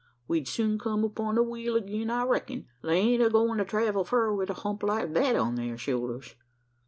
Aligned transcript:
We'd 0.27 0.47
soon 0.47 0.79
kum 0.79 1.03
upon 1.03 1.35
the 1.35 1.43
wheel 1.43 1.77
agin, 1.77 2.09
I 2.09 2.23
reck'n: 2.23 2.65
they 2.81 2.95
ain't 2.97 3.21
a 3.21 3.29
goin' 3.29 3.59
to 3.59 3.65
travel 3.65 4.03
fur, 4.03 4.33
wi' 4.33 4.45
a 4.49 4.53
hump 4.55 4.81
like 4.81 5.13
thet 5.13 5.35
on 5.35 5.57
thar 5.57 5.77
shoulders." 5.77 6.33